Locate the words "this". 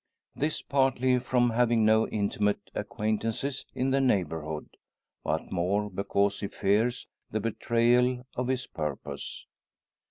0.35-0.63